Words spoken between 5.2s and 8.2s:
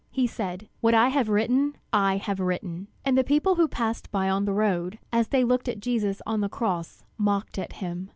they looked at Jesus on the cross, mocked at him.